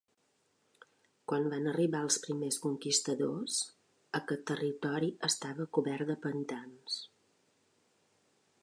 Quan 1.31 1.43
van 1.51 1.67
arribar 1.71 1.99
els 2.05 2.17
primers 2.23 2.57
conquistadors 2.63 3.59
aquest 4.21 4.47
territori 4.53 5.11
estava 5.31 5.71
cobert 5.79 6.11
de 6.13 6.19
pantans. 6.27 6.99